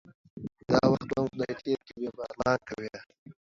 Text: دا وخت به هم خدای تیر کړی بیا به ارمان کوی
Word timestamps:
دا 0.69 0.79
وخت 0.91 1.05
به 1.09 1.15
هم 1.21 1.27
خدای 1.31 1.53
تیر 1.63 1.79
کړی 1.87 1.97
بیا 1.99 2.11
به 2.15 2.21
ارمان 2.27 2.59
کوی 2.67 2.89